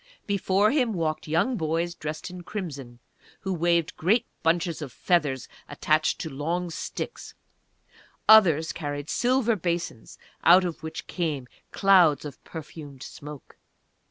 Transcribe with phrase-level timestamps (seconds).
[0.25, 2.97] Before him walked young boys dressed in crimson,
[3.41, 7.35] who waved great bunches of feathers attached to long sticks;
[8.27, 13.57] others carried silver basins out of which came clouds of perfumed smoke.